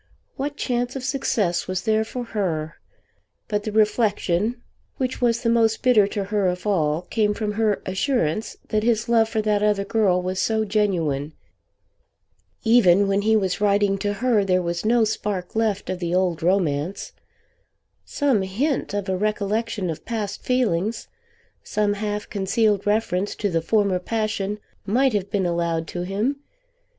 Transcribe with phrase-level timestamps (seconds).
[0.35, 2.77] What chance of success was there for her?
[3.47, 4.63] But the reflection
[4.97, 9.07] which was the most bitter to her of all came from her assurance that his
[9.07, 11.33] love for that other girl was so genuine.
[12.63, 16.41] Even when he was writing to her there was no spark left of the old
[16.41, 17.11] romance!
[18.03, 21.09] Some hint of a recollection of past feelings,
[21.61, 26.37] some half concealed reference to the former passion might have been allowed to him!